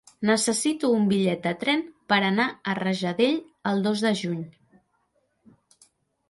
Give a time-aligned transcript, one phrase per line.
[0.27, 3.37] Necessito un bitllet de tren per anar a Rajadell
[3.73, 4.41] el dos de juny.